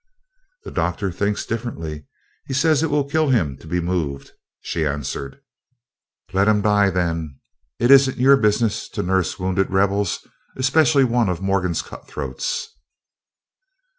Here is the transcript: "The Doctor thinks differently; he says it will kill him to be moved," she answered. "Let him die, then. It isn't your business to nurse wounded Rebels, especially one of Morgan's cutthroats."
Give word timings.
"The 0.63 0.71
Doctor 0.71 1.11
thinks 1.11 1.45
differently; 1.45 2.07
he 2.47 2.55
says 2.55 2.81
it 2.81 2.89
will 2.89 3.03
kill 3.07 3.29
him 3.29 3.55
to 3.57 3.67
be 3.67 3.79
moved," 3.79 4.31
she 4.59 4.83
answered. 4.83 5.39
"Let 6.33 6.47
him 6.47 6.63
die, 6.63 6.89
then. 6.89 7.39
It 7.77 7.91
isn't 7.91 8.17
your 8.17 8.35
business 8.37 8.89
to 8.97 9.03
nurse 9.03 9.37
wounded 9.37 9.69
Rebels, 9.69 10.27
especially 10.55 11.03
one 11.03 11.29
of 11.29 11.39
Morgan's 11.43 11.83
cutthroats." 11.83 12.75